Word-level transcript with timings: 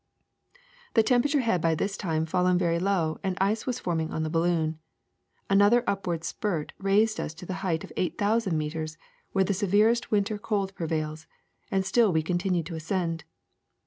The 0.95 1.03
temperature 1.03 1.41
had 1.41 1.61
by 1.61 1.75
this 1.75 1.95
time 1.95 2.25
fallen 2.25 2.57
very 2.57 2.79
low, 2.79 3.19
and 3.23 3.37
ice 3.39 3.67
was 3.67 3.77
forming 3.77 4.11
on 4.11 4.23
the 4.23 4.31
balloon. 4.31 4.79
Another 5.47 5.83
upward 5.85 6.23
spurt 6.23 6.73
raised 6.79 7.19
us 7.19 7.35
to 7.35 7.45
the 7.45 7.53
height 7.61 7.83
of 7.83 7.93
eight 7.95 8.17
thousand 8.17 8.57
meters, 8.57 8.97
where 9.31 9.43
the 9.43 9.53
severest 9.53 10.05
of 10.05 10.11
winter 10.11 10.39
cold 10.39 10.73
prevails; 10.73 11.27
and 11.69 11.85
still 11.85 12.11
we 12.11 12.23
continued 12.23 12.65
to 12.65 12.75
ascend. 12.75 13.25